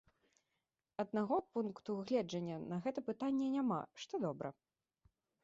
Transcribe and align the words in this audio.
Аднаго 1.03 1.37
пункту 1.57 1.97
гледжання 2.07 2.57
на 2.73 2.81
гэта 2.87 2.99
пытанне 3.11 3.47
няма, 3.59 3.79
што 4.07 4.13
добра. 4.27 4.49